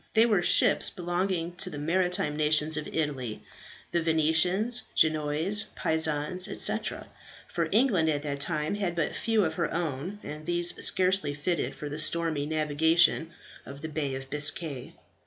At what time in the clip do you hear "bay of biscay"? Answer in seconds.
13.89-14.95